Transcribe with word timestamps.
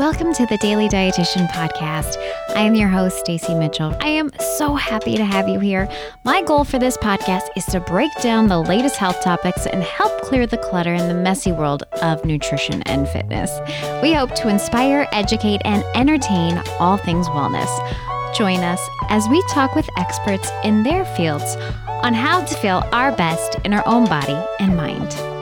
Welcome 0.00 0.32
to 0.32 0.46
the 0.46 0.56
Daily 0.56 0.88
Dietitian 0.88 1.46
Podcast. 1.48 2.16
I 2.56 2.62
am 2.62 2.74
your 2.74 2.88
host, 2.88 3.18
Stacy 3.18 3.54
Mitchell. 3.54 3.94
I 4.00 4.08
am 4.08 4.30
so 4.56 4.74
happy 4.74 5.18
to 5.18 5.24
have 5.26 5.46
you 5.46 5.60
here. 5.60 5.90
My 6.24 6.40
goal 6.40 6.64
for 6.64 6.78
this 6.78 6.96
podcast 6.96 7.42
is 7.54 7.66
to 7.66 7.80
break 7.80 8.10
down 8.22 8.48
the 8.48 8.62
latest 8.62 8.96
health 8.96 9.20
topics 9.20 9.66
and 9.66 9.82
help 9.82 10.22
clear 10.22 10.46
the 10.46 10.56
clutter 10.56 10.94
in 10.94 11.06
the 11.06 11.12
messy 11.12 11.52
world 11.52 11.82
of 12.00 12.24
nutrition 12.24 12.80
and 12.84 13.06
fitness. 13.10 13.50
We 14.02 14.14
hope 14.14 14.34
to 14.36 14.48
inspire, 14.48 15.06
educate, 15.12 15.60
and 15.66 15.84
entertain 15.94 16.62
all 16.78 16.96
things 16.96 17.28
wellness. 17.28 17.68
Join 18.34 18.60
us 18.60 18.80
as 19.10 19.28
we 19.28 19.44
talk 19.50 19.74
with 19.74 19.90
experts 19.98 20.48
in 20.64 20.82
their 20.82 21.04
fields 21.04 21.56
on 21.86 22.14
how 22.14 22.42
to 22.42 22.54
feel 22.56 22.88
our 22.92 23.12
best 23.12 23.56
in 23.66 23.74
our 23.74 23.86
own 23.86 24.06
body 24.06 24.42
and 24.60 24.74
mind. 24.78 25.39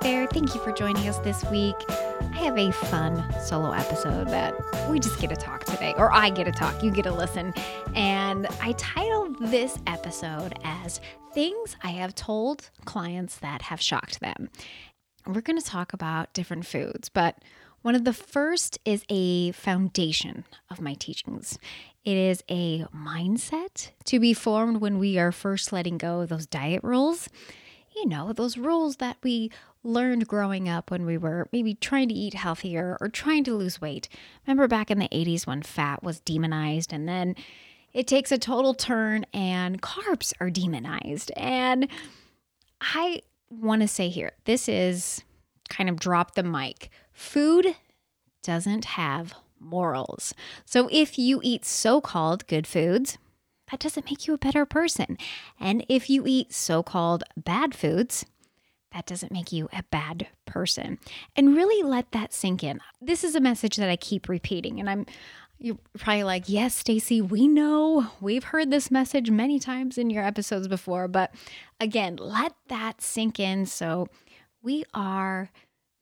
There, 0.00 0.28
thank 0.28 0.54
you 0.54 0.60
for 0.60 0.70
joining 0.70 1.08
us 1.08 1.18
this 1.18 1.44
week. 1.46 1.74
I 1.88 2.36
have 2.36 2.56
a 2.56 2.70
fun 2.70 3.24
solo 3.40 3.72
episode 3.72 4.28
that 4.28 4.54
we 4.88 5.00
just 5.00 5.18
get 5.20 5.30
to 5.30 5.36
talk 5.36 5.64
today, 5.64 5.92
or 5.96 6.12
I 6.12 6.30
get 6.30 6.44
to 6.44 6.52
talk, 6.52 6.84
you 6.84 6.92
get 6.92 7.02
to 7.02 7.12
listen. 7.12 7.52
And 7.96 8.46
I 8.60 8.72
titled 8.72 9.38
this 9.40 9.76
episode 9.88 10.54
as 10.62 11.00
Things 11.34 11.76
I 11.82 11.88
Have 11.88 12.14
Told 12.14 12.70
Clients 12.84 13.38
That 13.38 13.62
Have 13.62 13.80
Shocked 13.80 14.20
Them. 14.20 14.50
We're 15.26 15.40
going 15.40 15.58
to 15.58 15.64
talk 15.64 15.92
about 15.92 16.32
different 16.32 16.64
foods, 16.64 17.08
but 17.08 17.36
one 17.82 17.96
of 17.96 18.04
the 18.04 18.12
first 18.12 18.78
is 18.84 19.04
a 19.08 19.50
foundation 19.52 20.44
of 20.70 20.80
my 20.80 20.94
teachings. 20.94 21.58
It 22.04 22.16
is 22.16 22.44
a 22.48 22.84
mindset 22.94 23.90
to 24.04 24.20
be 24.20 24.32
formed 24.32 24.80
when 24.80 24.98
we 24.98 25.18
are 25.18 25.32
first 25.32 25.72
letting 25.72 25.98
go 25.98 26.20
of 26.20 26.28
those 26.28 26.46
diet 26.46 26.84
rules 26.84 27.28
you 27.98 28.08
know, 28.08 28.32
those 28.32 28.56
rules 28.56 28.96
that 28.96 29.16
we 29.22 29.50
learned 29.82 30.28
growing 30.28 30.68
up 30.68 30.90
when 30.90 31.04
we 31.04 31.18
were 31.18 31.48
maybe 31.52 31.74
trying 31.74 32.08
to 32.08 32.14
eat 32.14 32.34
healthier 32.34 32.96
or 33.00 33.08
trying 33.08 33.44
to 33.44 33.54
lose 33.54 33.80
weight. 33.80 34.08
Remember 34.46 34.68
back 34.68 34.90
in 34.90 34.98
the 34.98 35.08
80s 35.08 35.46
when 35.46 35.62
fat 35.62 36.02
was 36.02 36.20
demonized 36.20 36.92
and 36.92 37.08
then 37.08 37.34
it 37.92 38.06
takes 38.06 38.30
a 38.30 38.38
total 38.38 38.74
turn 38.74 39.24
and 39.32 39.82
carbs 39.82 40.32
are 40.40 40.50
demonized. 40.50 41.32
And 41.36 41.88
I 42.80 43.22
want 43.50 43.82
to 43.82 43.88
say 43.88 44.08
here, 44.08 44.32
this 44.44 44.68
is 44.68 45.24
kind 45.68 45.88
of 45.88 45.98
drop 45.98 46.34
the 46.34 46.42
mic. 46.42 46.90
Food 47.12 47.74
doesn't 48.42 48.84
have 48.84 49.34
morals. 49.58 50.34
So 50.64 50.88
if 50.92 51.18
you 51.18 51.40
eat 51.42 51.64
so 51.64 52.00
called 52.00 52.46
good 52.46 52.66
foods, 52.66 53.18
that 53.70 53.80
doesn't 53.80 54.06
make 54.06 54.26
you 54.26 54.34
a 54.34 54.38
better 54.38 54.64
person. 54.64 55.18
And 55.58 55.84
if 55.88 56.08
you 56.08 56.24
eat 56.26 56.52
so 56.52 56.82
called 56.82 57.24
bad 57.36 57.74
foods, 57.74 58.24
that 58.92 59.06
doesn't 59.06 59.32
make 59.32 59.52
you 59.52 59.68
a 59.72 59.82
bad 59.90 60.28
person. 60.46 60.98
And 61.36 61.54
really 61.54 61.82
let 61.82 62.12
that 62.12 62.32
sink 62.32 62.64
in. 62.64 62.80
This 63.00 63.22
is 63.22 63.34
a 63.34 63.40
message 63.40 63.76
that 63.76 63.90
I 63.90 63.96
keep 63.96 64.28
repeating, 64.28 64.80
and 64.80 64.88
I'm 64.88 65.06
you're 65.60 65.78
probably 65.98 66.22
like, 66.22 66.44
yes, 66.46 66.76
Stacy, 66.76 67.20
we 67.20 67.48
know. 67.48 68.06
We've 68.20 68.44
heard 68.44 68.70
this 68.70 68.90
message 68.90 69.28
many 69.30 69.58
times 69.58 69.98
in 69.98 70.08
your 70.08 70.22
episodes 70.22 70.68
before. 70.68 71.08
But 71.08 71.34
again, 71.80 72.16
let 72.16 72.52
that 72.68 73.02
sink 73.02 73.40
in. 73.40 73.66
So 73.66 74.06
we 74.62 74.84
are 74.94 75.50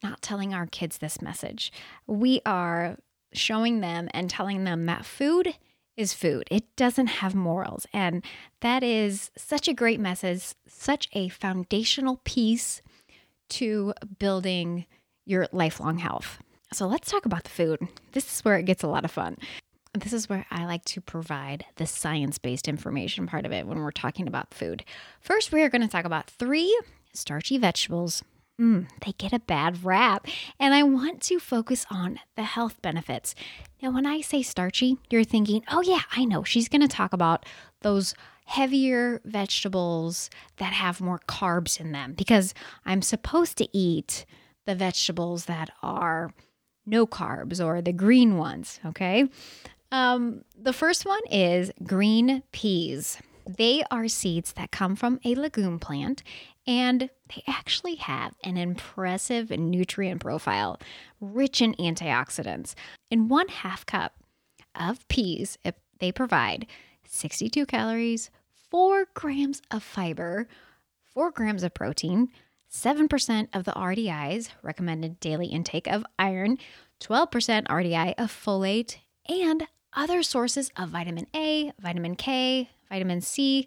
not 0.02 0.20
telling 0.20 0.52
our 0.52 0.66
kids 0.66 0.98
this 0.98 1.22
message. 1.22 1.72
We 2.06 2.42
are 2.44 2.98
showing 3.32 3.80
them 3.80 4.08
and 4.12 4.28
telling 4.28 4.64
them 4.64 4.84
that 4.86 5.06
food 5.06 5.56
is 5.96 6.12
food. 6.12 6.46
It 6.50 6.64
doesn't 6.76 7.06
have 7.06 7.34
morals. 7.34 7.86
And 7.92 8.24
that 8.60 8.82
is 8.82 9.30
such 9.36 9.68
a 9.68 9.74
great 9.74 10.00
message, 10.00 10.54
such 10.66 11.08
a 11.12 11.28
foundational 11.28 12.20
piece 12.24 12.82
to 13.48 13.94
building 14.18 14.86
your 15.24 15.48
lifelong 15.52 15.98
health. 15.98 16.38
So 16.72 16.86
let's 16.86 17.10
talk 17.10 17.26
about 17.26 17.44
the 17.44 17.50
food. 17.50 17.80
This 18.12 18.32
is 18.32 18.44
where 18.44 18.56
it 18.56 18.64
gets 18.64 18.82
a 18.82 18.88
lot 18.88 19.04
of 19.04 19.10
fun. 19.10 19.36
This 19.94 20.12
is 20.12 20.28
where 20.28 20.44
I 20.50 20.66
like 20.66 20.84
to 20.86 21.00
provide 21.00 21.64
the 21.76 21.86
science 21.86 22.38
based 22.38 22.68
information 22.68 23.26
part 23.26 23.46
of 23.46 23.52
it 23.52 23.66
when 23.66 23.78
we're 23.78 23.92
talking 23.92 24.28
about 24.28 24.52
food. 24.52 24.84
First, 25.20 25.52
we 25.52 25.62
are 25.62 25.70
going 25.70 25.82
to 25.82 25.88
talk 25.88 26.04
about 26.04 26.28
three 26.28 26.78
starchy 27.14 27.56
vegetables 27.56 28.22
Mm, 28.60 28.88
they 29.04 29.12
get 29.12 29.32
a 29.32 29.38
bad 29.38 29.84
rap. 29.84 30.26
And 30.58 30.74
I 30.74 30.82
want 30.82 31.20
to 31.22 31.38
focus 31.38 31.84
on 31.90 32.20
the 32.36 32.42
health 32.44 32.80
benefits. 32.80 33.34
Now, 33.82 33.90
when 33.92 34.06
I 34.06 34.22
say 34.22 34.42
starchy, 34.42 34.96
you're 35.10 35.24
thinking, 35.24 35.62
oh, 35.70 35.82
yeah, 35.82 36.02
I 36.12 36.24
know. 36.24 36.42
She's 36.42 36.68
going 36.68 36.80
to 36.80 36.88
talk 36.88 37.12
about 37.12 37.44
those 37.82 38.14
heavier 38.46 39.20
vegetables 39.24 40.30
that 40.56 40.72
have 40.72 41.00
more 41.00 41.20
carbs 41.28 41.80
in 41.80 41.92
them 41.92 42.14
because 42.14 42.54
I'm 42.84 43.02
supposed 43.02 43.58
to 43.58 43.68
eat 43.76 44.24
the 44.64 44.74
vegetables 44.74 45.46
that 45.46 45.70
are 45.82 46.32
no 46.86 47.06
carbs 47.06 47.64
or 47.64 47.82
the 47.82 47.92
green 47.92 48.36
ones. 48.36 48.80
Okay. 48.86 49.28
Um, 49.92 50.44
the 50.56 50.72
first 50.72 51.04
one 51.04 51.20
is 51.30 51.70
green 51.84 52.42
peas. 52.52 53.18
They 53.46 53.82
are 53.90 54.08
seeds 54.08 54.52
that 54.54 54.70
come 54.70 54.96
from 54.96 55.20
a 55.24 55.34
legume 55.34 55.78
plant 55.78 56.22
and 56.66 57.10
they 57.28 57.42
actually 57.46 57.96
have 57.96 58.34
an 58.42 58.56
impressive 58.56 59.50
nutrient 59.50 60.20
profile, 60.20 60.80
rich 61.20 61.62
in 61.62 61.74
antioxidants. 61.74 62.74
In 63.10 63.28
one 63.28 63.48
half 63.48 63.86
cup 63.86 64.14
of 64.74 65.06
peas, 65.08 65.58
they 65.98 66.12
provide 66.12 66.66
62 67.06 67.66
calories, 67.66 68.30
4 68.70 69.06
grams 69.14 69.62
of 69.70 69.82
fiber, 69.82 70.48
4 71.14 71.30
grams 71.30 71.62
of 71.62 71.72
protein, 71.72 72.28
7% 72.70 73.48
of 73.54 73.64
the 73.64 73.72
RDIs, 73.72 74.50
recommended 74.62 75.20
daily 75.20 75.46
intake 75.46 75.86
of 75.86 76.04
iron, 76.18 76.58
12% 77.00 77.30
RDI 77.66 78.14
of 78.18 78.30
folate, 78.30 78.96
and 79.28 79.66
other 79.94 80.22
sources 80.22 80.70
of 80.76 80.90
vitamin 80.90 81.26
A, 81.34 81.72
vitamin 81.80 82.16
K, 82.16 82.68
vitamin 82.90 83.20
C, 83.20 83.66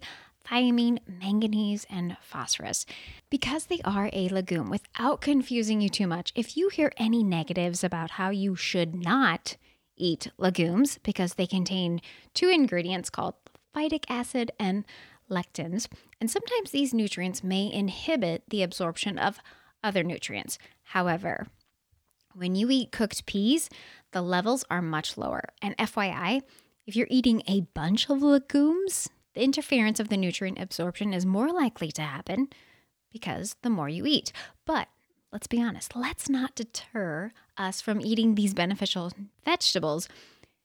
thiamine, 0.50 0.98
manganese, 1.06 1.86
and 1.88 2.16
phosphorus. 2.20 2.86
Because 3.30 3.66
they 3.66 3.80
are 3.84 4.10
a 4.12 4.28
legume, 4.28 4.70
without 4.70 5.20
confusing 5.20 5.80
you 5.80 5.88
too 5.88 6.06
much, 6.06 6.32
if 6.34 6.56
you 6.56 6.68
hear 6.68 6.92
any 6.96 7.22
negatives 7.22 7.84
about 7.84 8.12
how 8.12 8.30
you 8.30 8.56
should 8.56 8.94
not 8.94 9.56
eat 9.96 10.30
legumes 10.38 10.98
because 11.02 11.34
they 11.34 11.46
contain 11.46 12.00
two 12.34 12.48
ingredients 12.48 13.10
called 13.10 13.34
phytic 13.74 14.04
acid 14.08 14.50
and 14.58 14.84
lectins, 15.30 15.86
and 16.20 16.30
sometimes 16.30 16.70
these 16.70 16.92
nutrients 16.92 17.44
may 17.44 17.70
inhibit 17.72 18.42
the 18.48 18.62
absorption 18.62 19.18
of 19.18 19.38
other 19.84 20.02
nutrients. 20.02 20.58
However, 20.82 21.46
when 22.34 22.54
you 22.54 22.70
eat 22.70 22.92
cooked 22.92 23.26
peas, 23.26 23.68
the 24.12 24.22
levels 24.22 24.64
are 24.70 24.82
much 24.82 25.16
lower. 25.16 25.42
And 25.62 25.76
FYI, 25.76 26.42
if 26.86 26.96
you're 26.96 27.06
eating 27.10 27.42
a 27.46 27.62
bunch 27.74 28.08
of 28.10 28.22
legumes, 28.22 29.08
interference 29.42 30.00
of 30.00 30.08
the 30.08 30.16
nutrient 30.16 30.58
absorption 30.58 31.12
is 31.12 31.26
more 31.26 31.52
likely 31.52 31.90
to 31.92 32.02
happen 32.02 32.48
because 33.12 33.56
the 33.62 33.70
more 33.70 33.88
you 33.88 34.06
eat. 34.06 34.32
But 34.66 34.88
let's 35.32 35.46
be 35.46 35.62
honest, 35.62 35.96
let's 35.96 36.28
not 36.28 36.54
deter 36.54 37.32
us 37.56 37.80
from 37.80 38.00
eating 38.00 38.34
these 38.34 38.54
beneficial 38.54 39.12
vegetables 39.44 40.08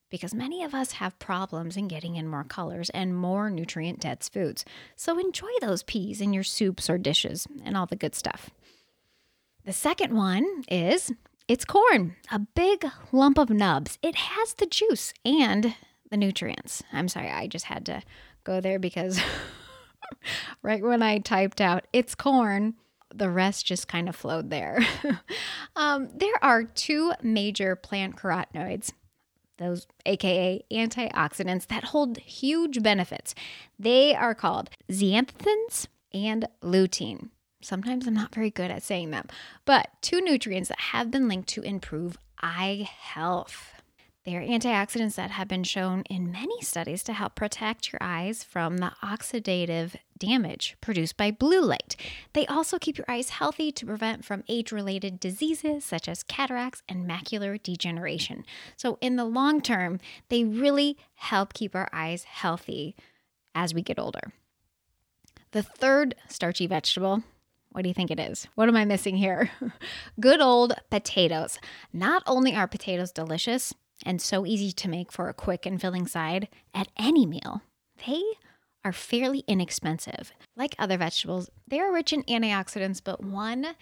because 0.09 0.33
many 0.33 0.63
of 0.63 0.73
us 0.73 0.93
have 0.93 1.17
problems 1.19 1.75
in 1.75 1.87
getting 1.87 2.15
in 2.15 2.27
more 2.27 2.43
colors 2.43 2.89
and 2.91 3.15
more 3.15 3.49
nutrient 3.49 3.99
dense 3.99 4.29
foods. 4.29 4.63
So 4.95 5.19
enjoy 5.19 5.49
those 5.61 5.83
peas 5.83 6.21
in 6.21 6.31
your 6.31 6.43
soups 6.43 6.89
or 6.89 6.97
dishes 6.97 7.47
and 7.63 7.75
all 7.75 7.85
the 7.85 7.95
good 7.95 8.15
stuff. 8.15 8.49
The 9.65 9.73
second 9.73 10.15
one 10.15 10.63
is 10.69 11.11
it's 11.47 11.65
corn, 11.65 12.15
a 12.31 12.39
big 12.39 12.85
lump 13.11 13.37
of 13.37 13.49
nubs. 13.49 13.97
It 14.01 14.15
has 14.15 14.53
the 14.53 14.67
juice 14.67 15.13
and 15.23 15.75
the 16.09 16.17
nutrients. 16.17 16.83
I'm 16.93 17.07
sorry, 17.07 17.29
I 17.29 17.47
just 17.47 17.65
had 17.65 17.85
to 17.87 18.01
go 18.43 18.61
there 18.61 18.79
because 18.79 19.19
right 20.61 20.83
when 20.83 21.01
I 21.01 21.19
typed 21.19 21.61
out 21.61 21.87
it's 21.93 22.15
corn, 22.15 22.75
the 23.13 23.29
rest 23.29 23.65
just 23.65 23.87
kind 23.87 24.09
of 24.09 24.15
flowed 24.15 24.49
there. 24.49 24.79
um, 25.75 26.09
there 26.13 26.33
are 26.41 26.63
two 26.63 27.13
major 27.21 27.75
plant 27.75 28.15
carotenoids, 28.17 28.91
those 29.57 29.87
aka 30.05 30.63
antioxidants, 30.71 31.67
that 31.67 31.85
hold 31.85 32.17
huge 32.17 32.83
benefits. 32.83 33.33
They 33.79 34.13
are 34.15 34.35
called 34.35 34.69
zeaxanthins 34.91 35.87
and 36.13 36.47
lutein. 36.61 37.29
Sometimes 37.61 38.05
I'm 38.05 38.13
not 38.13 38.35
very 38.35 38.51
good 38.51 38.69
at 38.69 38.83
saying 38.83 39.09
them, 39.09 39.27
but 39.65 39.89
two 40.01 40.21
nutrients 40.21 40.69
that 40.69 40.79
have 40.79 41.09
been 41.09 41.27
linked 41.27 41.49
to 41.49 41.61
improve 41.61 42.17
eye 42.41 42.87
health. 42.99 43.74
They 44.25 44.35
are 44.35 44.41
antioxidants 44.41 45.15
that 45.15 45.29
have 45.29 45.47
been 45.47 45.63
shown 45.63 46.01
in 46.09 46.31
many 46.31 46.59
studies 46.61 47.03
to 47.03 47.13
help 47.13 47.35
protect 47.35 47.93
your 47.93 47.99
eyes 48.01 48.43
from 48.43 48.77
the 48.77 48.91
oxidative 49.03 49.97
damage 50.17 50.75
produced 50.81 51.15
by 51.15 51.29
blue 51.29 51.61
light. 51.61 51.95
They 52.33 52.47
also 52.47 52.79
keep 52.79 52.97
your 52.97 53.05
eyes 53.07 53.29
healthy 53.29 53.71
to 53.73 53.85
prevent 53.85 54.25
from 54.25 54.43
age-related 54.49 55.19
diseases 55.19 55.85
such 55.85 56.09
as 56.09 56.23
cataracts 56.23 56.81
and 56.89 57.07
macular 57.07 57.61
degeneration. 57.61 58.45
So 58.75 58.97
in 58.99 59.15
the 59.15 59.25
long 59.25 59.61
term, 59.61 59.99
they 60.29 60.43
really 60.43 60.97
help 61.13 61.53
keep 61.53 61.75
our 61.75 61.89
eyes 61.93 62.23
healthy 62.23 62.95
as 63.53 63.75
we 63.75 63.83
get 63.83 63.99
older. 63.99 64.33
The 65.51 65.61
third 65.61 66.15
starchy 66.27 66.65
vegetable 66.65 67.21
What 67.71 67.83
do 67.83 67.89
you 67.89 67.93
think 67.93 68.09
it 68.09 68.19
is? 68.19 68.47
What 68.55 68.69
am 68.69 68.75
I 68.75 68.85
missing 68.85 69.17
here? 69.17 69.51
Good 70.19 70.41
old 70.41 70.73
potatoes. 70.89 71.59
Not 71.93 72.23
only 72.25 72.55
are 72.55 72.67
potatoes 72.67 73.11
delicious 73.11 73.71
and 74.05 74.21
so 74.21 74.45
easy 74.45 74.71
to 74.71 74.89
make 74.89 75.11
for 75.11 75.29
a 75.29 75.33
quick 75.33 75.65
and 75.65 75.79
filling 75.79 76.07
side 76.07 76.47
at 76.73 76.89
any 76.97 77.25
meal, 77.25 77.61
they 78.05 78.21
are 78.83 78.93
fairly 78.93 79.43
inexpensive. 79.47 80.31
Like 80.55 80.75
other 80.77 80.97
vegetables, 80.97 81.49
they 81.67 81.79
are 81.79 81.93
rich 81.93 82.13
in 82.13 82.23
antioxidants, 82.23 83.01
but 83.03 83.23
one 83.23 83.75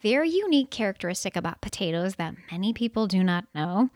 very 0.00 0.28
unique 0.28 0.70
characteristic 0.70 1.34
about 1.34 1.60
potatoes 1.60 2.16
that 2.16 2.34
many 2.50 2.72
people 2.72 3.06
do 3.06 3.24
not 3.24 3.46
know 3.54 3.90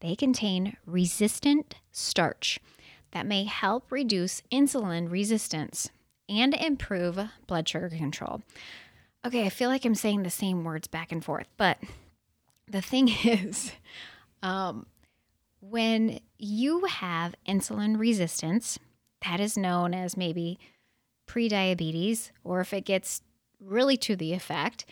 they 0.00 0.16
contain 0.16 0.76
resistant 0.84 1.76
starch 1.92 2.58
that 3.12 3.26
may 3.26 3.44
help 3.44 3.92
reduce 3.92 4.42
insulin 4.50 5.10
resistance 5.10 5.90
and 6.28 6.54
improve 6.54 7.20
blood 7.46 7.68
sugar 7.68 7.88
control. 7.88 8.42
Okay, 9.24 9.44
I 9.44 9.48
feel 9.48 9.68
like 9.68 9.84
I'm 9.84 9.94
saying 9.94 10.24
the 10.24 10.30
same 10.30 10.64
words 10.64 10.88
back 10.88 11.12
and 11.12 11.24
forth, 11.24 11.46
but 11.56 11.78
the 12.68 12.82
thing 12.82 13.08
is, 13.24 13.72
um, 14.42 14.86
when 15.62 16.18
you 16.38 16.84
have 16.86 17.36
insulin 17.46 17.98
resistance, 17.98 18.78
that 19.24 19.38
is 19.38 19.56
known 19.56 19.94
as 19.94 20.16
maybe 20.16 20.58
prediabetes, 21.28 22.32
or 22.42 22.60
if 22.60 22.72
it 22.72 22.84
gets 22.84 23.22
really 23.60 23.96
to 23.96 24.16
the 24.16 24.32
effect, 24.32 24.84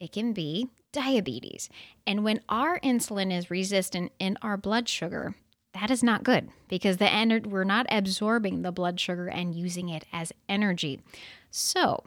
it 0.00 0.12
can 0.12 0.32
be 0.32 0.68
diabetes. 0.92 1.68
And 2.06 2.24
when 2.24 2.40
our 2.48 2.80
insulin 2.80 3.36
is 3.36 3.50
resistant 3.50 4.12
in 4.18 4.38
our 4.40 4.56
blood 4.56 4.88
sugar, 4.88 5.34
that 5.74 5.90
is 5.90 6.02
not 6.02 6.24
good 6.24 6.48
because 6.68 6.96
the 6.96 7.04
ener- 7.04 7.46
we're 7.46 7.64
not 7.64 7.86
absorbing 7.90 8.62
the 8.62 8.72
blood 8.72 8.98
sugar 8.98 9.28
and 9.28 9.54
using 9.54 9.90
it 9.90 10.06
as 10.10 10.32
energy. 10.48 11.00
So, 11.50 12.02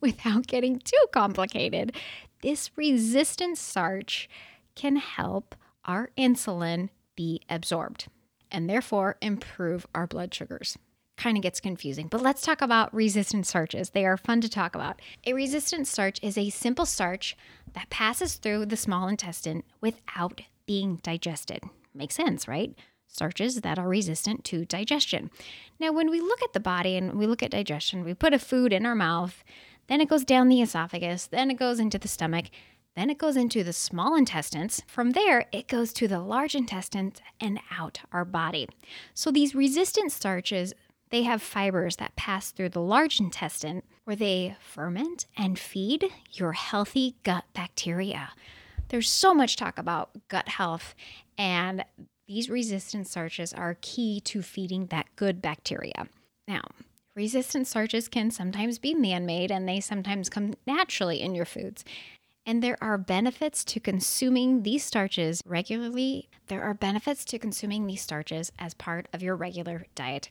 without 0.00 0.46
getting 0.46 0.78
too 0.78 1.06
complicated, 1.12 1.94
this 2.40 2.70
resistant 2.76 3.58
starch 3.58 4.28
can 4.74 4.96
help 4.96 5.54
our 5.84 6.10
insulin 6.16 6.90
be 7.16 7.40
absorbed 7.48 8.08
and 8.50 8.68
therefore 8.68 9.16
improve 9.20 9.86
our 9.94 10.06
blood 10.06 10.32
sugars. 10.34 10.78
Kind 11.16 11.36
of 11.36 11.42
gets 11.42 11.60
confusing, 11.60 12.08
but 12.08 12.22
let's 12.22 12.42
talk 12.42 12.62
about 12.62 12.92
resistant 12.94 13.46
starches. 13.46 13.90
They 13.90 14.06
are 14.06 14.16
fun 14.16 14.40
to 14.40 14.48
talk 14.48 14.74
about. 14.74 15.00
A 15.26 15.34
resistant 15.34 15.86
starch 15.86 16.18
is 16.22 16.38
a 16.38 16.50
simple 16.50 16.86
starch 16.86 17.36
that 17.74 17.90
passes 17.90 18.34
through 18.34 18.66
the 18.66 18.76
small 18.76 19.08
intestine 19.08 19.62
without 19.80 20.40
being 20.66 20.96
digested. 21.02 21.62
Makes 21.94 22.14
sense, 22.14 22.48
right? 22.48 22.74
Starches 23.06 23.60
that 23.60 23.78
are 23.78 23.88
resistant 23.88 24.42
to 24.44 24.64
digestion. 24.64 25.30
Now, 25.78 25.92
when 25.92 26.10
we 26.10 26.20
look 26.20 26.42
at 26.42 26.54
the 26.54 26.60
body 26.60 26.96
and 26.96 27.14
we 27.14 27.26
look 27.26 27.42
at 27.42 27.50
digestion, 27.50 28.04
we 28.04 28.14
put 28.14 28.32
a 28.32 28.38
food 28.38 28.72
in 28.72 28.86
our 28.86 28.94
mouth, 28.94 29.44
then 29.88 30.00
it 30.00 30.08
goes 30.08 30.24
down 30.24 30.48
the 30.48 30.62
esophagus, 30.62 31.26
then 31.26 31.50
it 31.50 31.58
goes 31.58 31.78
into 31.78 31.98
the 31.98 32.08
stomach, 32.08 32.46
then 32.94 33.10
it 33.10 33.18
goes 33.18 33.36
into 33.36 33.64
the 33.64 33.72
small 33.72 34.14
intestines. 34.14 34.82
From 34.86 35.10
there, 35.12 35.46
it 35.52 35.66
goes 35.66 35.92
to 35.94 36.06
the 36.06 36.20
large 36.20 36.54
intestines 36.54 37.20
and 37.40 37.58
out 37.70 38.00
our 38.12 38.24
body. 38.24 38.68
So 39.14 39.30
these 39.30 39.54
resistant 39.54 40.12
starches, 40.12 40.74
they 41.10 41.22
have 41.22 41.42
fibers 41.42 41.96
that 41.96 42.16
pass 42.16 42.50
through 42.50 42.70
the 42.70 42.80
large 42.80 43.18
intestine 43.18 43.82
where 44.04 44.16
they 44.16 44.56
ferment 44.60 45.26
and 45.36 45.58
feed 45.58 46.10
your 46.32 46.52
healthy 46.52 47.16
gut 47.22 47.44
bacteria. 47.54 48.30
There's 48.88 49.10
so 49.10 49.32
much 49.32 49.56
talk 49.56 49.78
about 49.78 50.10
gut 50.28 50.48
health, 50.48 50.94
and 51.38 51.84
these 52.28 52.50
resistant 52.50 53.06
starches 53.08 53.52
are 53.52 53.78
key 53.80 54.20
to 54.20 54.42
feeding 54.42 54.86
that 54.86 55.06
good 55.16 55.40
bacteria. 55.40 56.08
Now, 56.46 56.62
resistant 57.14 57.66
starches 57.66 58.08
can 58.08 58.30
sometimes 58.30 58.78
be 58.78 58.94
man 58.94 59.24
made 59.24 59.50
and 59.50 59.66
they 59.68 59.80
sometimes 59.80 60.28
come 60.28 60.54
naturally 60.66 61.20
in 61.20 61.34
your 61.34 61.44
foods. 61.44 61.84
And 62.44 62.62
there 62.62 62.78
are 62.80 62.98
benefits 62.98 63.64
to 63.66 63.80
consuming 63.80 64.62
these 64.62 64.84
starches 64.84 65.42
regularly. 65.46 66.28
There 66.48 66.62
are 66.62 66.74
benefits 66.74 67.24
to 67.26 67.38
consuming 67.38 67.86
these 67.86 68.02
starches 68.02 68.50
as 68.58 68.74
part 68.74 69.06
of 69.12 69.22
your 69.22 69.36
regular 69.36 69.86
diet. 69.94 70.28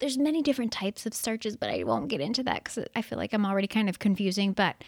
There's 0.00 0.18
many 0.18 0.42
different 0.42 0.72
types 0.72 1.06
of 1.06 1.14
starches, 1.14 1.56
but 1.56 1.70
I 1.70 1.84
won't 1.84 2.08
get 2.08 2.20
into 2.20 2.42
that 2.42 2.64
because 2.64 2.86
I 2.96 3.02
feel 3.02 3.18
like 3.18 3.32
I'm 3.32 3.46
already 3.46 3.68
kind 3.68 3.88
of 3.88 4.00
confusing. 4.00 4.52
But 4.52 4.82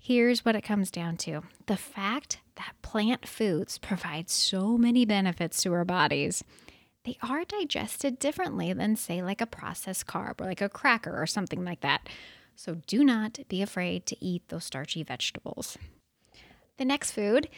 here's 0.00 0.44
what 0.44 0.56
it 0.56 0.62
comes 0.62 0.90
down 0.90 1.16
to 1.18 1.42
the 1.66 1.76
fact 1.76 2.40
that 2.56 2.74
plant 2.82 3.26
foods 3.28 3.78
provide 3.78 4.28
so 4.28 4.76
many 4.76 5.04
benefits 5.04 5.62
to 5.62 5.72
our 5.72 5.84
bodies. 5.84 6.42
They 7.04 7.16
are 7.22 7.44
digested 7.44 8.18
differently 8.18 8.72
than, 8.72 8.96
say, 8.96 9.22
like 9.22 9.40
a 9.40 9.46
processed 9.46 10.06
carb 10.06 10.40
or 10.40 10.46
like 10.46 10.60
a 10.60 10.68
cracker 10.68 11.22
or 11.22 11.26
something 11.26 11.64
like 11.64 11.80
that. 11.80 12.08
So 12.60 12.74
do 12.86 13.02
not 13.02 13.38
be 13.48 13.62
afraid 13.62 14.04
to 14.04 14.22
eat 14.22 14.42
those 14.48 14.64
starchy 14.64 15.02
vegetables. 15.02 15.78
The 16.76 16.84
next 16.84 17.12
food 17.12 17.48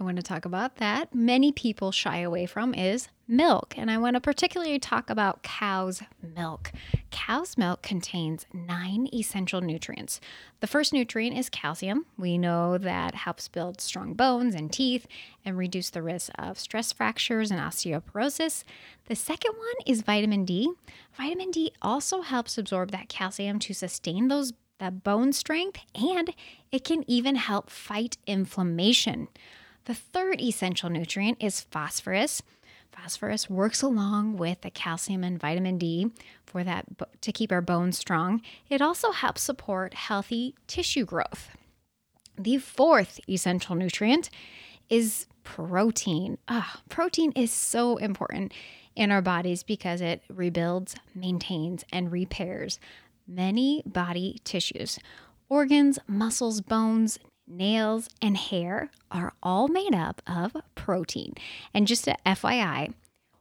I 0.00 0.04
want 0.04 0.16
to 0.16 0.22
talk 0.22 0.46
about 0.46 0.76
that 0.76 1.14
many 1.14 1.52
people 1.52 1.92
shy 1.92 2.20
away 2.20 2.46
from 2.46 2.74
is 2.74 3.08
milk. 3.28 3.74
And 3.76 3.90
I 3.90 3.98
want 3.98 4.14
to 4.14 4.20
particularly 4.20 4.78
talk 4.78 5.10
about 5.10 5.42
cow's 5.42 6.02
milk. 6.22 6.72
Cow's 7.10 7.58
milk 7.58 7.82
contains 7.82 8.46
nine 8.54 9.08
essential 9.12 9.60
nutrients. 9.60 10.18
The 10.60 10.66
first 10.66 10.94
nutrient 10.94 11.36
is 11.36 11.50
calcium. 11.50 12.06
We 12.16 12.38
know 12.38 12.78
that 12.78 13.14
helps 13.14 13.46
build 13.48 13.82
strong 13.82 14.14
bones 14.14 14.54
and 14.54 14.72
teeth 14.72 15.06
and 15.44 15.58
reduce 15.58 15.90
the 15.90 16.02
risk 16.02 16.30
of 16.38 16.58
stress 16.58 16.92
fractures 16.92 17.50
and 17.50 17.60
osteoporosis. 17.60 18.64
The 19.04 19.16
second 19.16 19.52
one 19.52 19.86
is 19.86 20.00
vitamin 20.00 20.46
D. 20.46 20.72
Vitamin 21.12 21.50
D 21.50 21.72
also 21.82 22.22
helps 22.22 22.56
absorb 22.56 22.90
that 22.92 23.10
calcium 23.10 23.58
to 23.60 23.74
sustain 23.74 24.28
those 24.28 24.54
that 24.78 25.04
bone 25.04 25.30
strength 25.30 25.78
and 25.94 26.34
it 26.72 26.84
can 26.84 27.04
even 27.06 27.36
help 27.36 27.68
fight 27.68 28.16
inflammation. 28.26 29.28
The 29.90 29.96
third 29.96 30.40
essential 30.40 30.88
nutrient 30.88 31.38
is 31.40 31.62
phosphorus. 31.62 32.42
Phosphorus 32.92 33.50
works 33.50 33.82
along 33.82 34.36
with 34.36 34.60
the 34.60 34.70
calcium 34.70 35.24
and 35.24 35.36
vitamin 35.36 35.78
D 35.78 36.12
for 36.46 36.62
that 36.62 36.86
to 37.22 37.32
keep 37.32 37.50
our 37.50 37.60
bones 37.60 37.98
strong. 37.98 38.40
It 38.68 38.80
also 38.80 39.10
helps 39.10 39.42
support 39.42 39.94
healthy 39.94 40.54
tissue 40.68 41.04
growth. 41.04 41.48
The 42.38 42.58
fourth 42.58 43.18
essential 43.28 43.74
nutrient 43.74 44.30
is 44.88 45.26
protein. 45.42 46.38
Oh, 46.46 46.72
protein 46.88 47.32
is 47.34 47.50
so 47.50 47.96
important 47.96 48.52
in 48.94 49.10
our 49.10 49.22
bodies 49.22 49.64
because 49.64 50.00
it 50.00 50.22
rebuilds, 50.32 50.94
maintains, 51.16 51.84
and 51.92 52.12
repairs 52.12 52.78
many 53.26 53.82
body 53.84 54.40
tissues. 54.44 55.00
Organs, 55.48 55.98
muscles, 56.06 56.60
bones, 56.60 57.18
nails, 57.50 58.08
and 58.22 58.36
hair 58.36 58.90
are 59.10 59.32
all 59.42 59.68
made 59.68 59.94
up 59.94 60.22
of 60.26 60.56
protein. 60.74 61.34
And 61.74 61.86
just 61.86 62.08
a 62.08 62.16
FYI, 62.24 62.94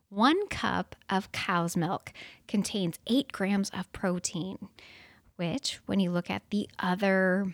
one 0.09 0.47
cup 0.47 0.95
of 1.09 1.31
cow's 1.31 1.77
milk 1.77 2.11
contains 2.47 2.99
eight 3.07 3.31
grams 3.31 3.69
of 3.69 3.91
protein, 3.93 4.69
which, 5.35 5.79
when 5.85 5.99
you 5.99 6.11
look 6.11 6.29
at 6.29 6.43
the 6.49 6.67
other 6.79 7.53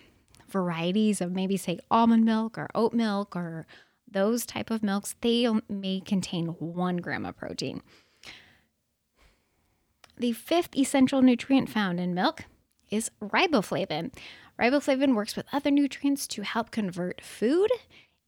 varieties 0.49 1.21
of 1.21 1.31
maybe, 1.31 1.57
say, 1.57 1.79
almond 1.91 2.23
milk 2.23 2.57
or 2.57 2.69
oat 2.73 2.93
milk 2.93 3.35
or 3.35 3.65
those 4.09 4.45
type 4.45 4.71
of 4.71 4.81
milks, 4.81 5.15
they 5.21 5.47
may 5.67 5.99
contain 5.99 6.47
one 6.47 6.97
gram 6.97 7.25
of 7.25 7.35
protein. 7.35 7.81
The 10.17 10.31
fifth 10.31 10.77
essential 10.77 11.21
nutrient 11.21 11.69
found 11.69 11.99
in 11.99 12.13
milk 12.13 12.45
is 12.89 13.11
riboflavin. 13.21 14.13
Riboflavin 14.59 15.15
works 15.15 15.35
with 15.35 15.45
other 15.51 15.71
nutrients 15.71 16.27
to 16.27 16.43
help 16.43 16.71
convert 16.71 17.21
food 17.21 17.69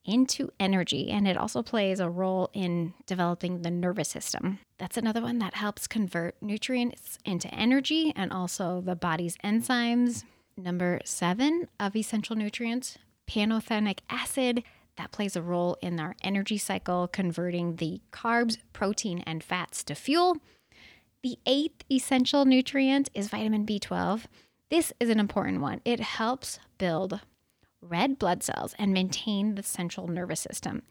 into 0.04 0.50
energy, 0.60 1.10
and 1.10 1.28
it 1.28 1.38
also 1.38 1.62
plays 1.62 2.00
a 2.00 2.10
role 2.10 2.50
in 2.54 2.94
developing 3.06 3.62
the 3.62 3.72
nervous 3.72 4.10
system. 4.10 4.60
That's 4.78 4.98
another 4.98 5.22
one 5.22 5.40
that 5.40 5.56
helps 5.56 5.86
convert 5.88 6.42
nutrients 6.42 7.20
into 7.26 7.54
energy 7.54 8.14
and 8.16 8.32
also 8.32 8.82
the 8.82 8.96
body's 8.96 9.38
enzymes. 9.44 10.24
Number 10.56 11.02
seven 11.04 11.68
of 11.80 11.96
essential 11.96 12.36
nutrients, 12.36 12.98
pantothenic 13.30 14.00
acid, 14.10 14.64
that 14.96 15.12
plays 15.12 15.36
a 15.36 15.42
role 15.42 15.78
in 15.82 16.00
our 16.00 16.16
energy 16.24 16.58
cycle, 16.58 17.08
converting 17.08 17.76
the 17.76 18.02
carbs, 18.12 18.58
protein, 18.74 19.24
and 19.28 19.44
fats 19.44 19.84
to 19.84 19.94
fuel. 19.94 20.38
The 21.22 21.38
eighth 21.46 21.84
essential 21.92 22.46
nutrient 22.46 23.10
is 23.14 23.28
vitamin 23.28 23.66
B12. 23.66 24.24
This 24.70 24.92
is 25.00 25.10
an 25.10 25.20
important 25.20 25.62
one. 25.62 25.80
It 25.86 26.02
helps 26.02 26.60
build 26.78 27.22
red 27.82 28.20
blood 28.20 28.44
cells 28.44 28.76
and 28.78 28.92
maintain 28.92 29.56
the 29.56 29.64
central 29.64 30.08
nervous 30.08 30.42
system. 30.42 30.84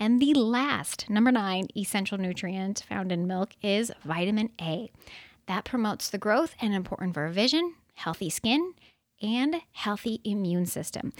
And 0.00 0.20
the 0.20 0.34
last, 0.34 1.08
number 1.08 1.30
nine, 1.30 1.68
essential 1.76 2.18
nutrient 2.18 2.84
found 2.88 3.12
in 3.12 3.28
milk 3.28 3.50
is 3.62 3.92
vitamin 4.04 4.50
A. 4.60 4.90
That 5.46 5.64
promotes 5.64 6.10
the 6.10 6.18
growth 6.18 6.56
and 6.60 6.74
important 6.74 7.14
for 7.14 7.28
vision, 7.28 7.74
healthy 7.94 8.30
skin, 8.30 8.74
and 9.22 9.56
healthy 9.72 10.20
immune 10.24 10.66
system. 10.66 11.12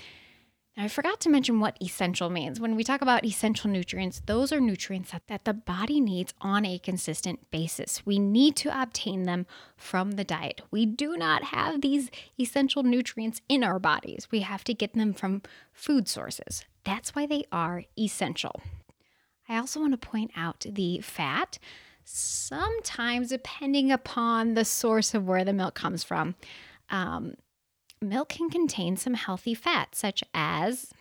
I 0.77 0.89
forgot 0.89 1.21
to 1.21 1.29
mention 1.29 1.61
what 1.61 1.77
essential 1.83 2.31
means. 2.31 2.61
When 2.61 2.77
we 2.77 2.85
talk 2.85 3.03
about 3.03 3.25
essential 3.25 3.69
nutrients, 3.69 4.23
those 4.27 4.53
are 4.53 4.61
nutrients 4.61 5.11
that, 5.11 5.27
that 5.27 5.45
the 5.45 5.53
body 5.53 6.01
needs 6.01 6.33
on 6.41 6.65
a 6.65 6.79
consistent 6.79 7.51
basis. 7.51 8.07
We 8.07 8.19
need 8.19 8.57
to 8.57 8.83
obtain 8.83 9.25
them 9.25 9.47
from 9.77 10.13
the 10.13 10.25
diet. 10.25 10.63
We 10.71 10.87
do 10.87 11.17
not 11.17 11.45
have 11.45 11.81
these 11.81 12.11
essential 12.39 12.83
nutrients 12.83 13.43
in 13.49 13.65
our 13.65 13.79
bodies, 13.79 14.29
we 14.31 14.41
have 14.41 14.65
to 14.65 14.75
get 14.75 14.95
them 14.95 15.13
from 15.13 15.43
food 15.73 16.09
sources. 16.09 16.65
That's 16.85 17.15
why 17.15 17.27
they 17.27 17.45
are 17.53 17.85
essential. 17.99 18.63
I 19.49 19.59
also 19.59 19.81
want 19.81 20.01
to 20.01 20.09
point 20.09 20.31
out 20.37 20.65
the 20.69 21.01
fat. 21.01 21.59
Sometimes, 22.05 23.29
depending 23.29 23.93
upon 23.93 24.55
the 24.55 24.65
source 24.65 25.13
of 25.15 25.27
where 25.27 25.45
the 25.45 25.53
milk 25.53 25.75
comes 25.75 26.05
from, 26.05 26.37
um, 26.89 27.35
milk 28.01 28.31
can 28.31 28.51
contain 28.51 28.97
some 28.97 29.15
healthy 29.15 29.55
fats, 29.55 29.99
such 29.99 30.23
as 30.35 30.93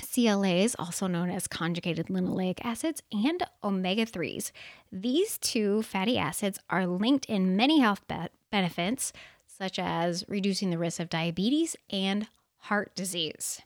CLAs, 0.00 0.74
also 0.78 1.06
known 1.06 1.30
as 1.30 1.46
conjugated 1.46 2.06
linoleic 2.08 2.58
acids, 2.62 3.02
and 3.12 3.42
omega 3.62 4.04
3s. 4.04 4.50
These 4.90 5.38
two 5.38 5.82
fatty 5.82 6.18
acids 6.18 6.58
are 6.68 6.86
linked 6.86 7.24
in 7.26 7.56
many 7.56 7.80
health 7.80 8.06
be- 8.08 8.28
benefits, 8.50 9.12
such 9.46 9.78
as 9.78 10.24
reducing 10.28 10.70
the 10.70 10.78
risk 10.78 11.00
of 11.00 11.08
diabetes 11.08 11.76
and 11.90 12.26
heart 12.58 12.94
disease. 12.94 13.60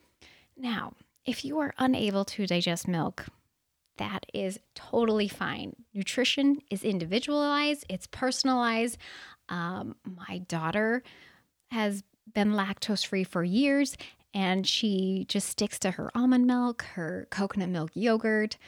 Now, 0.56 0.92
if 1.24 1.44
you 1.44 1.58
are 1.58 1.74
unable 1.78 2.24
to 2.24 2.46
digest 2.46 2.86
milk, 2.86 3.26
that 3.98 4.26
is 4.32 4.60
totally 4.74 5.28
fine. 5.28 5.74
Nutrition 5.94 6.60
is 6.70 6.84
individualized, 6.84 7.84
it's 7.88 8.06
personalized. 8.06 8.98
Um, 9.48 9.96
my 10.04 10.38
daughter 10.38 11.02
has 11.70 12.02
been 12.32 12.52
lactose 12.52 13.06
free 13.06 13.24
for 13.24 13.44
years 13.44 13.96
and 14.34 14.66
she 14.66 15.24
just 15.28 15.48
sticks 15.48 15.78
to 15.78 15.92
her 15.92 16.10
almond 16.14 16.46
milk, 16.46 16.82
her 16.94 17.26
coconut 17.30 17.70
milk 17.70 17.90
yogurt, 17.94 18.58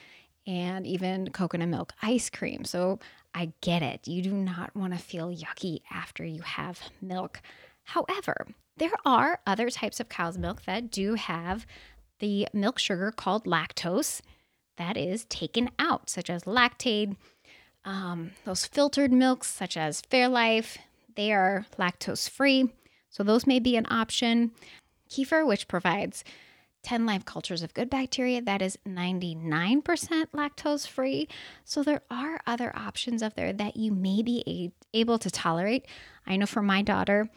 and 0.47 0.87
even 0.87 1.29
coconut 1.31 1.69
milk 1.69 1.93
ice 2.01 2.31
cream. 2.31 2.65
So 2.65 2.99
I 3.35 3.53
get 3.61 3.83
it. 3.83 4.09
You 4.09 4.23
do 4.23 4.33
not 4.33 4.75
want 4.75 4.95
to 4.95 4.99
feel 4.99 5.29
yucky 5.29 5.81
after 5.91 6.25
you 6.25 6.41
have 6.41 6.81
milk. 7.03 7.43
However, 7.85 8.47
there 8.79 8.95
are 9.05 9.41
other 9.47 9.69
types 9.69 10.01
of 10.01 10.09
cow's 10.09 10.39
milk 10.39 10.63
that 10.63 10.91
do 10.91 11.15
have 11.15 11.67
the 12.19 12.49
milk 12.53 12.79
sugar 12.79 13.13
called 13.13 13.45
lactose 13.45 14.23
that 14.79 14.97
is 14.97 15.27
taken 15.27 15.71
out, 15.79 16.09
such 16.09 16.31
as 16.31 16.45
Lactaid. 16.45 17.17
Um, 17.85 18.33
those 18.45 18.65
filtered 18.65 19.13
milks, 19.13 19.49
such 19.49 19.77
as 19.77 20.01
Fairlife, 20.03 20.79
they 21.15 21.33
are 21.33 21.67
lactose 21.79 22.29
free. 22.29 22.73
So 23.11 23.23
those 23.23 23.47
may 23.47 23.59
be 23.59 23.77
an 23.77 23.87
option. 23.91 24.53
Kefir, 25.11 25.47
which 25.47 25.69
provides 25.69 26.25
10 26.83 27.07
live 27.07 27.25
cultures 27.25 27.63
of 27.63 27.75
good 27.75 27.91
bacteria, 27.91 28.41
that 28.41 28.63
is 28.63 28.79
99% 28.87 29.83
lactose 29.83 30.87
free. 30.87 31.29
So 31.65 31.83
there 31.83 32.03
are 32.11 32.41
other 32.47 32.75
options 32.77 33.23
out 33.23 33.35
there 33.35 33.53
that 33.53 33.77
you 33.77 33.93
may 33.93 34.23
be 34.23 34.73
able 34.95 35.19
to 35.19 35.31
tolerate. 35.31 35.87
I 36.27 36.37
know 36.37 36.47
for 36.47 36.63
my 36.63 36.83
daughter, 36.83 37.29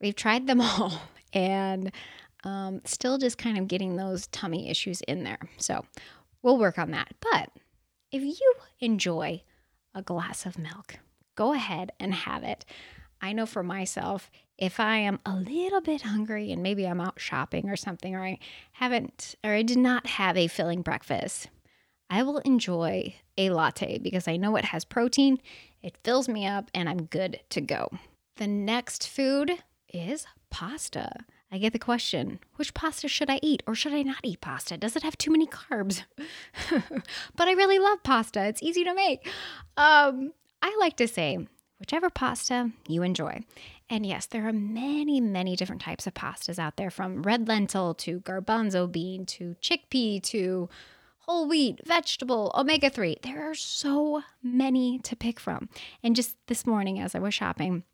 we've 0.00 0.16
tried 0.16 0.46
them 0.46 0.60
all 0.62 1.00
and 1.32 1.92
um, 2.44 2.80
still 2.84 3.18
just 3.18 3.38
kind 3.38 3.58
of 3.58 3.68
getting 3.68 3.96
those 3.96 4.26
tummy 4.28 4.68
issues 4.68 5.00
in 5.02 5.24
there. 5.24 5.40
So 5.58 5.84
we'll 6.42 6.58
work 6.58 6.78
on 6.78 6.90
that. 6.92 7.14
But 7.20 7.50
if 8.10 8.22
you 8.22 8.54
enjoy 8.80 9.42
a 9.94 10.02
glass 10.02 10.46
of 10.46 10.58
milk, 10.58 10.96
go 11.34 11.52
ahead 11.52 11.92
and 12.00 12.14
have 12.14 12.42
it. 12.42 12.64
I 13.20 13.32
know 13.32 13.46
for 13.46 13.62
myself, 13.62 14.30
if 14.58 14.80
I 14.80 14.96
am 14.96 15.20
a 15.24 15.34
little 15.36 15.80
bit 15.80 16.02
hungry 16.02 16.50
and 16.50 16.62
maybe 16.62 16.86
I'm 16.86 17.00
out 17.00 17.20
shopping 17.20 17.70
or 17.70 17.76
something, 17.76 18.14
or 18.14 18.24
I 18.24 18.38
haven't, 18.72 19.36
or 19.44 19.52
I 19.52 19.62
did 19.62 19.78
not 19.78 20.06
have 20.06 20.36
a 20.36 20.48
filling 20.48 20.82
breakfast, 20.82 21.48
I 22.10 22.22
will 22.24 22.38
enjoy 22.38 23.14
a 23.36 23.50
latte 23.50 23.98
because 23.98 24.26
I 24.26 24.36
know 24.36 24.56
it 24.56 24.66
has 24.66 24.84
protein, 24.84 25.38
it 25.82 25.96
fills 26.02 26.28
me 26.28 26.44
up, 26.44 26.70
and 26.74 26.88
I'm 26.88 27.04
good 27.04 27.40
to 27.50 27.60
go. 27.60 27.88
The 28.36 28.48
next 28.48 29.06
food 29.06 29.52
is 29.92 30.26
pasta. 30.50 31.12
I 31.50 31.58
get 31.58 31.72
the 31.72 31.78
question 31.78 32.40
which 32.56 32.74
pasta 32.74 33.08
should 33.08 33.30
I 33.30 33.40
eat 33.42 33.62
or 33.66 33.74
should 33.74 33.94
I 33.94 34.02
not 34.02 34.18
eat 34.22 34.40
pasta? 34.40 34.76
Does 34.76 34.96
it 34.96 35.02
have 35.02 35.16
too 35.16 35.30
many 35.30 35.46
carbs? 35.46 36.02
but 37.36 37.48
I 37.48 37.52
really 37.52 37.78
love 37.78 38.02
pasta, 38.02 38.44
it's 38.44 38.62
easy 38.62 38.84
to 38.84 38.94
make. 38.94 39.26
Um, 39.76 40.32
I 40.60 40.76
like 40.80 40.96
to 40.96 41.08
say, 41.08 41.38
whichever 41.78 42.10
pasta 42.10 42.70
you 42.86 43.02
enjoy. 43.02 43.44
And 43.90 44.04
yes, 44.04 44.26
there 44.26 44.46
are 44.46 44.52
many, 44.52 45.20
many 45.20 45.56
different 45.56 45.80
types 45.80 46.06
of 46.06 46.14
pastas 46.14 46.58
out 46.58 46.76
there 46.76 46.90
from 46.90 47.22
red 47.22 47.48
lentil 47.48 47.94
to 47.94 48.20
garbanzo 48.20 48.90
bean 48.90 49.24
to 49.26 49.56
chickpea 49.62 50.22
to 50.24 50.68
whole 51.20 51.46
wheat, 51.48 51.80
vegetable, 51.86 52.50
omega 52.54 52.90
3. 52.90 53.18
There 53.22 53.50
are 53.50 53.54
so 53.54 54.22
many 54.42 54.98
to 55.00 55.16
pick 55.16 55.38
from. 55.40 55.68
And 56.02 56.16
just 56.16 56.36
this 56.46 56.66
morning, 56.66 56.98
as 57.00 57.14
I 57.14 57.18
was 57.18 57.34
shopping, 57.34 57.84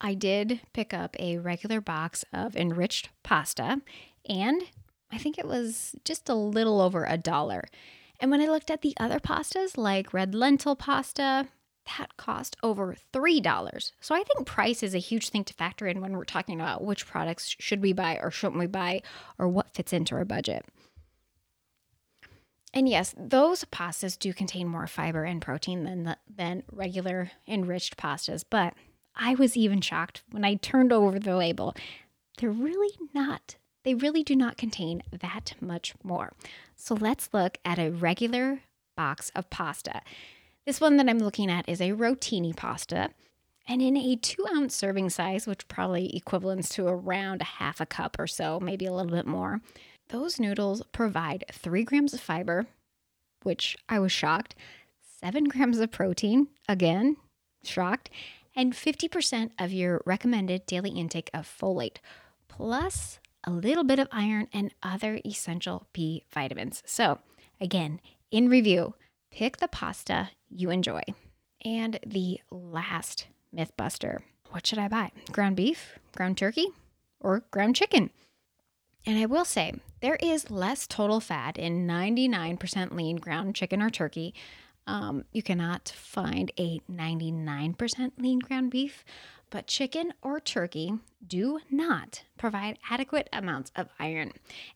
I 0.00 0.14
did 0.14 0.60
pick 0.72 0.94
up 0.94 1.16
a 1.18 1.38
regular 1.38 1.80
box 1.80 2.24
of 2.32 2.56
enriched 2.56 3.10
pasta, 3.22 3.80
and 4.28 4.62
I 5.10 5.18
think 5.18 5.38
it 5.38 5.46
was 5.46 5.96
just 6.04 6.28
a 6.28 6.34
little 6.34 6.80
over 6.80 7.04
a 7.04 7.18
dollar. 7.18 7.64
And 8.20 8.30
when 8.30 8.40
I 8.40 8.46
looked 8.46 8.70
at 8.70 8.82
the 8.82 8.94
other 8.98 9.18
pastas, 9.18 9.76
like 9.76 10.14
red 10.14 10.34
lentil 10.34 10.76
pasta, 10.76 11.48
that 11.96 12.16
cost 12.16 12.56
over 12.62 12.96
$3. 13.12 13.92
So 14.00 14.14
I 14.14 14.22
think 14.22 14.46
price 14.46 14.82
is 14.82 14.94
a 14.94 14.98
huge 14.98 15.30
thing 15.30 15.44
to 15.44 15.54
factor 15.54 15.86
in 15.86 16.00
when 16.00 16.12
we're 16.12 16.24
talking 16.24 16.60
about 16.60 16.84
which 16.84 17.06
products 17.06 17.54
should 17.58 17.82
we 17.82 17.92
buy 17.92 18.18
or 18.22 18.30
shouldn't 18.30 18.58
we 18.58 18.66
buy 18.66 19.02
or 19.38 19.48
what 19.48 19.74
fits 19.74 19.92
into 19.92 20.14
our 20.14 20.24
budget. 20.24 20.64
And 22.74 22.88
yes, 22.88 23.14
those 23.16 23.64
pastas 23.64 24.18
do 24.18 24.32
contain 24.32 24.68
more 24.68 24.86
fiber 24.86 25.24
and 25.24 25.40
protein 25.40 25.84
than 25.84 26.04
the, 26.04 26.18
than 26.28 26.64
regular 26.70 27.30
enriched 27.46 27.96
pastas, 27.96 28.44
but 28.48 28.74
I 29.16 29.34
was 29.34 29.56
even 29.56 29.80
shocked 29.80 30.22
when 30.30 30.44
I 30.44 30.54
turned 30.54 30.92
over 30.92 31.18
the 31.18 31.36
label. 31.36 31.74
They're 32.36 32.50
really 32.50 32.92
not 33.14 33.56
they 33.88 33.94
really 33.94 34.22
do 34.22 34.36
not 34.36 34.58
contain 34.58 35.02
that 35.18 35.54
much 35.62 35.94
more. 36.02 36.32
So 36.76 36.94
let's 36.94 37.30
look 37.32 37.56
at 37.64 37.78
a 37.78 37.90
regular 37.90 38.60
box 38.96 39.30
of 39.34 39.48
pasta. 39.48 40.02
This 40.68 40.82
one 40.82 40.98
that 40.98 41.08
I'm 41.08 41.18
looking 41.18 41.50
at 41.50 41.66
is 41.66 41.80
a 41.80 41.92
rotini 41.92 42.54
pasta. 42.54 43.08
And 43.66 43.80
in 43.80 43.96
a 43.96 44.16
two 44.16 44.44
ounce 44.54 44.74
serving 44.74 45.08
size, 45.08 45.46
which 45.46 45.66
probably 45.66 46.14
equivalents 46.14 46.68
to 46.74 46.86
around 46.86 47.40
a 47.40 47.46
half 47.56 47.80
a 47.80 47.86
cup 47.86 48.16
or 48.18 48.26
so, 48.26 48.60
maybe 48.60 48.84
a 48.84 48.92
little 48.92 49.10
bit 49.10 49.26
more, 49.26 49.62
those 50.10 50.38
noodles 50.38 50.82
provide 50.92 51.46
three 51.50 51.84
grams 51.84 52.12
of 52.12 52.20
fiber, 52.20 52.66
which 53.44 53.78
I 53.88 53.98
was 53.98 54.12
shocked, 54.12 54.54
seven 55.18 55.44
grams 55.44 55.78
of 55.78 55.90
protein, 55.90 56.48
again, 56.68 57.16
shocked, 57.64 58.10
and 58.54 58.74
50% 58.74 59.52
of 59.58 59.72
your 59.72 60.02
recommended 60.04 60.66
daily 60.66 60.90
intake 60.90 61.30
of 61.32 61.46
folate, 61.46 61.96
plus 62.46 63.20
a 63.42 63.50
little 63.50 63.84
bit 63.84 63.98
of 63.98 64.08
iron 64.12 64.48
and 64.52 64.74
other 64.82 65.18
essential 65.24 65.86
B 65.94 66.24
vitamins. 66.30 66.82
So, 66.84 67.20
again, 67.58 68.02
in 68.30 68.50
review, 68.50 68.92
pick 69.30 69.58
the 69.58 69.68
pasta 69.68 70.30
you 70.50 70.70
enjoy. 70.70 71.02
And 71.64 71.98
the 72.06 72.40
last 72.50 73.26
myth 73.52 73.72
buster 73.76 74.22
what 74.50 74.66
should 74.66 74.78
I 74.78 74.88
buy? 74.88 75.12
Ground 75.30 75.56
beef, 75.56 75.98
ground 76.16 76.38
turkey, 76.38 76.68
or 77.20 77.44
ground 77.50 77.76
chicken? 77.76 78.10
And 79.06 79.18
I 79.18 79.26
will 79.26 79.44
say, 79.44 79.74
there 80.00 80.16
is 80.16 80.50
less 80.50 80.86
total 80.86 81.20
fat 81.20 81.58
in 81.58 81.86
99% 81.86 82.94
lean 82.94 83.16
ground 83.16 83.54
chicken 83.54 83.82
or 83.82 83.90
turkey. 83.90 84.34
Um, 84.86 85.24
you 85.32 85.42
cannot 85.42 85.88
find 85.88 86.50
a 86.58 86.80
99% 86.90 88.12
lean 88.18 88.38
ground 88.38 88.70
beef, 88.70 89.04
but 89.50 89.66
chicken 89.66 90.12
or 90.22 90.40
turkey 90.40 90.94
do 91.26 91.58
not 91.70 92.22
provide 92.36 92.78
adequate 92.90 93.28
amounts 93.32 93.72
of 93.74 93.88
iron. 93.98 94.32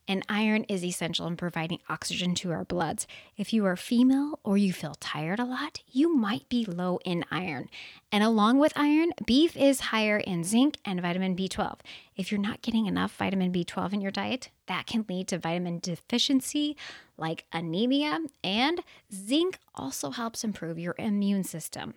And 0.07 0.25
iron 0.27 0.65
is 0.65 0.83
essential 0.83 1.25
in 1.27 1.37
providing 1.37 1.79
oxygen 1.89 2.35
to 2.35 2.51
our 2.51 2.65
bloods. 2.65 3.07
If 3.37 3.53
you 3.53 3.65
are 3.65 3.75
female 3.75 4.39
or 4.43 4.57
you 4.57 4.73
feel 4.73 4.95
tired 4.95 5.39
a 5.39 5.45
lot, 5.45 5.81
you 5.91 6.13
might 6.13 6.49
be 6.49 6.65
low 6.65 6.99
in 7.05 7.23
iron. 7.31 7.69
And 8.11 8.23
along 8.23 8.59
with 8.59 8.73
iron, 8.75 9.11
beef 9.25 9.55
is 9.55 9.79
higher 9.79 10.17
in 10.17 10.43
zinc 10.43 10.77
and 10.83 11.01
vitamin 11.01 11.35
B12. 11.35 11.79
If 12.15 12.31
you're 12.31 12.41
not 12.41 12.61
getting 12.61 12.85
enough 12.85 13.15
vitamin 13.15 13.53
B12 13.53 13.93
in 13.93 14.01
your 14.01 14.11
diet, 14.11 14.49
that 14.67 14.85
can 14.85 15.05
lead 15.07 15.29
to 15.29 15.37
vitamin 15.37 15.79
deficiency 15.79 16.75
like 17.17 17.45
anemia, 17.53 18.19
and 18.43 18.81
zinc 19.13 19.59
also 19.75 20.11
helps 20.11 20.43
improve 20.43 20.77
your 20.77 20.95
immune 20.97 21.43
system. 21.43 21.93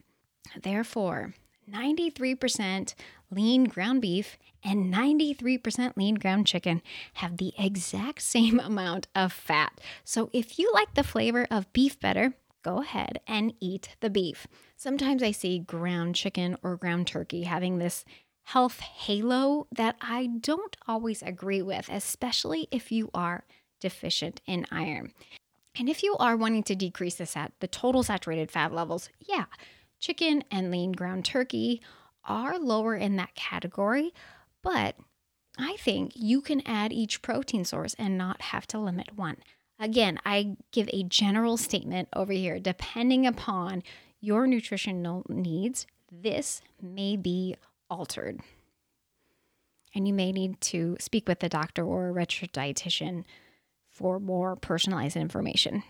Therefore, 0.62 1.34
93% 1.70 2.94
lean 3.30 3.64
ground 3.64 4.00
beef 4.00 4.38
and 4.62 4.92
93% 4.92 5.96
lean 5.96 6.14
ground 6.16 6.46
chicken 6.46 6.82
have 7.14 7.36
the 7.36 7.52
exact 7.58 8.22
same 8.22 8.60
amount 8.64 9.08
of 9.14 9.32
fat. 9.32 9.80
So 10.04 10.30
if 10.32 10.58
you 10.58 10.70
like 10.72 10.94
the 10.94 11.04
flavor 11.04 11.46
of 11.50 11.72
beef 11.72 11.98
better, 12.00 12.34
go 12.62 12.80
ahead 12.80 13.20
and 13.26 13.54
eat 13.60 13.96
the 14.00 14.10
beef. 14.10 14.46
Sometimes 14.76 15.22
I 15.22 15.30
see 15.30 15.58
ground 15.58 16.14
chicken 16.14 16.56
or 16.62 16.76
ground 16.76 17.06
turkey 17.06 17.44
having 17.44 17.78
this 17.78 18.04
health 18.44 18.80
halo 18.80 19.66
that 19.72 19.96
I 20.00 20.26
don't 20.26 20.76
always 20.86 21.22
agree 21.22 21.62
with, 21.62 21.88
especially 21.88 22.68
if 22.70 22.92
you 22.92 23.10
are 23.14 23.44
deficient 23.80 24.40
in 24.46 24.66
iron. 24.70 25.12
And 25.78 25.88
if 25.88 26.02
you 26.02 26.16
are 26.18 26.36
wanting 26.36 26.62
to 26.64 26.74
decrease 26.74 27.16
the 27.16 27.26
sat- 27.26 27.52
the 27.60 27.68
total 27.68 28.02
saturated 28.02 28.50
fat 28.50 28.72
levels, 28.72 29.10
yeah, 29.20 29.44
chicken 30.06 30.44
and 30.52 30.70
lean 30.70 30.92
ground 30.92 31.24
turkey 31.24 31.82
are 32.24 32.60
lower 32.60 32.94
in 32.94 33.16
that 33.16 33.34
category, 33.34 34.12
but 34.62 34.94
I 35.58 35.74
think 35.80 36.12
you 36.14 36.40
can 36.40 36.62
add 36.64 36.92
each 36.92 37.22
protein 37.22 37.64
source 37.64 37.94
and 37.94 38.16
not 38.16 38.40
have 38.40 38.68
to 38.68 38.78
limit 38.78 39.16
one. 39.16 39.38
Again, 39.80 40.20
I 40.24 40.56
give 40.70 40.88
a 40.92 41.02
general 41.02 41.56
statement 41.56 42.08
over 42.14 42.32
here. 42.32 42.60
Depending 42.60 43.26
upon 43.26 43.82
your 44.20 44.46
nutritional 44.46 45.24
needs, 45.28 45.88
this 46.10 46.62
may 46.80 47.16
be 47.16 47.56
altered. 47.90 48.40
And 49.92 50.06
you 50.06 50.14
may 50.14 50.30
need 50.30 50.60
to 50.62 50.96
speak 51.00 51.26
with 51.26 51.42
a 51.42 51.48
doctor 51.48 51.84
or 51.84 52.08
a 52.08 52.12
registered 52.12 52.52
dietitian 52.52 53.24
for 53.90 54.20
more 54.20 54.54
personalized 54.54 55.16
information. 55.16 55.82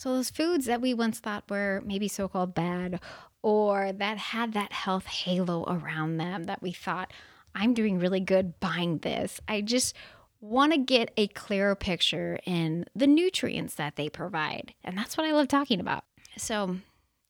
So, 0.00 0.14
those 0.14 0.30
foods 0.30 0.64
that 0.64 0.80
we 0.80 0.94
once 0.94 1.18
thought 1.18 1.44
were 1.50 1.82
maybe 1.84 2.08
so 2.08 2.26
called 2.26 2.54
bad 2.54 3.00
or 3.42 3.92
that 3.92 4.16
had 4.16 4.54
that 4.54 4.72
health 4.72 5.04
halo 5.04 5.66
around 5.68 6.16
them 6.16 6.44
that 6.44 6.62
we 6.62 6.72
thought, 6.72 7.12
I'm 7.54 7.74
doing 7.74 7.98
really 7.98 8.20
good 8.20 8.58
buying 8.60 9.00
this. 9.00 9.42
I 9.46 9.60
just 9.60 9.94
want 10.40 10.72
to 10.72 10.78
get 10.78 11.12
a 11.18 11.26
clearer 11.28 11.74
picture 11.74 12.40
in 12.46 12.86
the 12.96 13.06
nutrients 13.06 13.74
that 13.74 13.96
they 13.96 14.08
provide. 14.08 14.72
And 14.82 14.96
that's 14.96 15.18
what 15.18 15.26
I 15.26 15.32
love 15.32 15.48
talking 15.48 15.80
about. 15.80 16.04
So, 16.38 16.76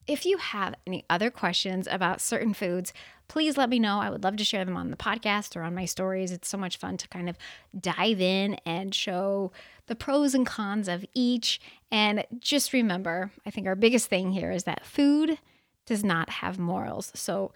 if 0.06 0.24
you 0.24 0.38
have 0.38 0.74
any 0.86 1.04
other 1.08 1.30
questions 1.30 1.86
about 1.90 2.20
certain 2.20 2.54
foods, 2.54 2.92
please 3.28 3.56
let 3.56 3.70
me 3.70 3.78
know. 3.78 4.00
I 4.00 4.10
would 4.10 4.24
love 4.24 4.36
to 4.36 4.44
share 4.44 4.64
them 4.64 4.76
on 4.76 4.90
the 4.90 4.96
podcast 4.96 5.56
or 5.56 5.62
on 5.62 5.74
my 5.74 5.84
stories. 5.84 6.32
It's 6.32 6.48
so 6.48 6.58
much 6.58 6.76
fun 6.78 6.96
to 6.96 7.08
kind 7.08 7.28
of 7.28 7.38
dive 7.78 8.20
in 8.20 8.54
and 8.66 8.94
show 8.94 9.52
the 9.86 9.94
pros 9.94 10.34
and 10.34 10.46
cons 10.46 10.88
of 10.88 11.04
each. 11.14 11.60
And 11.90 12.24
just 12.38 12.72
remember, 12.72 13.30
I 13.46 13.50
think 13.50 13.66
our 13.66 13.76
biggest 13.76 14.08
thing 14.08 14.32
here 14.32 14.50
is 14.50 14.64
that 14.64 14.84
food 14.84 15.38
does 15.86 16.02
not 16.02 16.28
have 16.30 16.58
morals. 16.58 17.12
So 17.14 17.52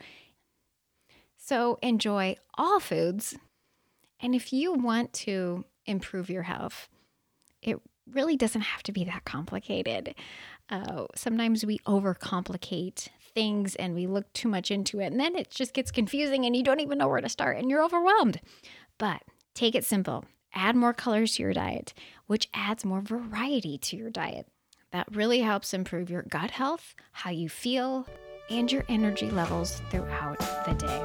so 1.36 1.78
enjoy 1.82 2.36
all 2.54 2.80
foods. 2.80 3.36
And 4.18 4.34
if 4.34 4.50
you 4.50 4.72
want 4.72 5.12
to 5.12 5.66
improve 5.84 6.30
your 6.30 6.44
health, 6.44 6.88
it 7.60 7.78
really 8.10 8.36
doesn't 8.36 8.62
have 8.62 8.82
to 8.84 8.92
be 8.92 9.04
that 9.04 9.24
complicated. 9.24 10.14
Uh, 10.71 11.06
sometimes 11.14 11.64
we 11.64 11.78
overcomplicate 11.80 13.09
things 13.35 13.75
and 13.76 13.94
we 13.94 14.06
look 14.06 14.33
too 14.33 14.49
much 14.49 14.71
into 14.71 15.00
it, 15.00 15.06
and 15.06 15.21
then 15.21 15.37
it 15.37 15.50
just 15.50 15.75
gets 15.75 15.90
confusing 15.90 16.44
and 16.44 16.56
you 16.56 16.62
don't 16.62 16.80
even 16.80 16.99
know 16.99 17.09
where 17.09 17.21
to 17.21 17.28
start 17.28 17.59
and 17.59 17.68
you're 17.68 17.85
overwhelmed. 17.85 18.40
But 18.99 19.23
take 19.54 19.75
it 19.75 19.85
simple. 19.85 20.25
Add 20.54 20.76
more 20.76 20.94
colors 20.94 21.37
to 21.37 21.42
your 21.42 21.52
diet, 21.52 21.94
which 22.26 22.49
adds 22.54 22.85
more 22.85 23.00
variety 23.00 23.76
to 23.78 23.97
your 23.97 24.11
diet. 24.11 24.47
That 24.92 25.14
really 25.14 25.40
helps 25.40 25.75
improve 25.75 26.09
your 26.09 26.23
gut 26.23 26.52
health, 26.52 26.94
how 27.11 27.30
you 27.30 27.49
feel, 27.49 28.06
and 28.50 28.70
your 28.70 28.84
energy 28.88 29.30
levels 29.30 29.80
throughout 29.90 30.38
the 30.66 30.74
day. 30.74 31.02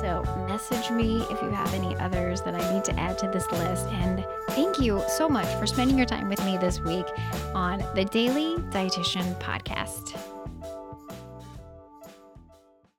So, 0.00 0.22
message 0.48 0.90
me 0.90 1.22
if 1.30 1.42
you 1.42 1.50
have 1.50 1.72
any 1.74 1.96
others 1.96 2.42
that 2.42 2.54
I 2.54 2.74
need 2.74 2.84
to 2.84 2.98
add 2.98 3.18
to 3.18 3.28
this 3.28 3.50
list. 3.50 3.86
And 3.88 4.24
thank 4.50 4.80
you 4.80 5.02
so 5.08 5.28
much 5.28 5.48
for 5.58 5.66
spending 5.66 5.96
your 5.96 6.06
time 6.06 6.28
with 6.28 6.44
me 6.44 6.56
this 6.58 6.80
week 6.80 7.06
on 7.54 7.78
the 7.94 8.04
Daily 8.04 8.56
Dietitian 8.70 9.34
Podcast. 9.40 10.35